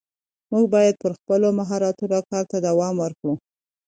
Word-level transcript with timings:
موږ 0.51 0.65
باید 0.75 0.95
پر 1.03 1.11
خپلو 1.19 1.47
مهارتونو 1.59 2.17
کار 2.29 2.43
ته 2.51 2.57
دوام 2.67 2.95
ورکړو 2.99 3.33